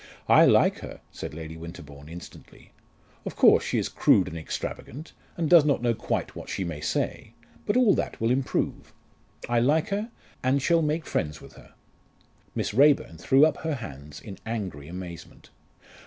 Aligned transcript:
"I 0.27 0.45
like 0.47 0.79
her," 0.79 0.99
said 1.11 1.35
Lady 1.35 1.55
Winterbourne, 1.55 2.09
instantly. 2.09 2.71
"Of 3.23 3.35
course 3.35 3.63
she 3.63 3.77
is 3.77 3.87
crude 3.87 4.27
and 4.27 4.35
extravagant, 4.35 5.13
and 5.37 5.47
does 5.47 5.63
not 5.63 5.83
know 5.83 5.93
quite 5.93 6.35
what 6.35 6.49
she 6.49 6.63
may 6.63 6.81
say. 6.81 7.35
But 7.67 7.77
all 7.77 7.93
that 7.93 8.19
will 8.19 8.31
improve. 8.31 8.93
I 9.47 9.59
like 9.59 9.89
her, 9.89 10.09
and 10.41 10.59
shall 10.59 10.81
make 10.81 11.05
friends 11.05 11.39
with 11.39 11.53
her." 11.53 11.75
Miss 12.55 12.73
Raeburn 12.73 13.19
threw 13.19 13.45
up 13.45 13.57
her 13.57 13.75
hands 13.75 14.19
in 14.19 14.39
angry 14.43 14.87
amazement. 14.87 15.51